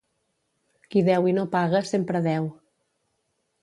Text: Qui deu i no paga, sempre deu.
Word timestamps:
Qui 0.93 1.03
deu 1.11 1.29
i 1.33 1.35
no 1.41 1.45
paga, 1.59 1.85
sempre 1.93 2.25
deu. 2.33 2.53